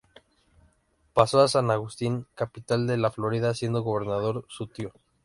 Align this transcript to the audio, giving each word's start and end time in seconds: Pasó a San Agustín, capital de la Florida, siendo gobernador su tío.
Pasó 1.13 1.41
a 1.41 1.47
San 1.47 1.69
Agustín, 1.69 2.25
capital 2.33 2.87
de 2.87 2.97
la 2.97 3.11
Florida, 3.11 3.53
siendo 3.53 3.83
gobernador 3.83 4.45
su 4.49 4.65
tío. 4.65 4.91